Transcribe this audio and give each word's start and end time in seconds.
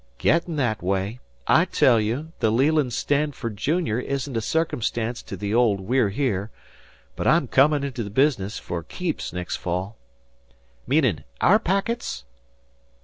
"Getting 0.17 0.55
that 0.55 0.81
way. 0.81 1.19
I 1.45 1.65
tell 1.65 1.99
you, 1.99 2.31
the 2.39 2.49
Leland 2.51 2.91
Stanford 2.91 3.55
Junior, 3.55 3.99
isn't 3.99 4.35
a 4.35 4.41
circumstance 4.41 5.21
to 5.21 5.37
the 5.37 5.53
old 5.53 5.79
We're 5.79 6.09
Here; 6.09 6.49
but 7.15 7.27
I'm 7.27 7.47
coming 7.47 7.83
into 7.83 8.03
the 8.03 8.09
business 8.09 8.57
for 8.57 8.81
keeps 8.81 9.31
next 9.31 9.57
fall." 9.57 9.97
"Meanin' 10.87 11.23
aour 11.39 11.59
packets?" 11.59 12.25